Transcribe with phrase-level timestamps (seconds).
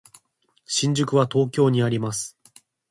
[0.65, 2.35] 新宿は東京にあります。